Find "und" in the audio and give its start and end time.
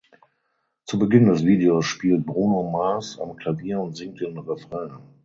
3.81-3.95